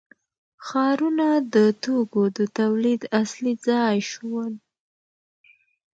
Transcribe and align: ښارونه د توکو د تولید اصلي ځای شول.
ښارونه 0.65 1.27
د 1.53 1.55
توکو 1.83 2.23
د 2.37 2.39
تولید 2.59 3.01
اصلي 3.21 3.53
ځای 3.67 3.97
شول. 4.11 4.53